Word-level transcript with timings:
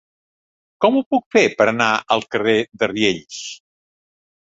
Com 0.85 0.97
ho 0.99 1.03
puc 1.15 1.27
fer 1.37 1.45
per 1.61 1.69
anar 1.73 1.91
al 2.17 2.27
carrer 2.35 2.59
de 2.83 2.93
Riells? 2.97 3.47